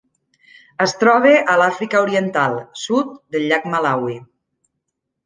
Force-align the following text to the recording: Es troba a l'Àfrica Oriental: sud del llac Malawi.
Es 0.85 0.93
troba 1.01 1.33
a 1.53 1.57
l'Àfrica 1.61 2.01
Oriental: 2.05 2.57
sud 2.85 3.13
del 3.37 3.47
llac 3.53 3.69
Malawi. 3.75 4.17